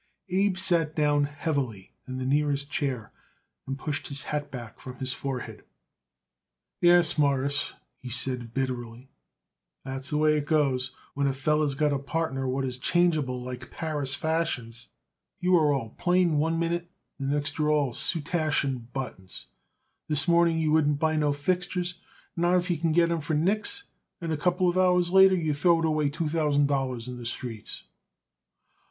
[0.29, 3.11] Abe sat down heavily in the nearest chair
[3.67, 5.63] and pushed his hat back from his forehead.
[6.79, 9.11] "Yes, Mawruss," he said bitterly,
[9.85, 13.69] "that's the way it goes when a feller's got a partner what is changeable like
[13.69, 14.87] Paris fashions.
[15.39, 16.89] You are all plain one minute,
[17.19, 19.45] and the next you are all soutache and buttons.
[20.07, 22.01] This morning you wouldn't buy no fixtures,
[22.35, 23.83] not if you could get 'em for nix,
[24.19, 27.83] and a couple hours later you throw it away two thousand dollars in the streets."